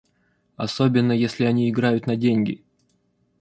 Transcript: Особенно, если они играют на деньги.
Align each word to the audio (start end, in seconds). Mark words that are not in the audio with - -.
Особенно, 0.55 1.11
если 1.11 1.43
они 1.43 1.69
играют 1.69 2.07
на 2.07 2.15
деньги. 2.15 2.63